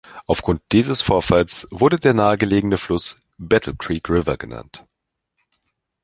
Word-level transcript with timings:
Aufgrund 0.25 0.63
dieses 0.71 1.03
Vorfalls 1.03 1.67
wurde 1.69 1.99
der 1.99 2.15
nahe 2.15 2.35
gelegene 2.35 2.79
Fluss 2.79 3.19
"Battle 3.37 3.75
Creek 3.75 4.09
River" 4.09 4.35
genannt. 4.35 4.83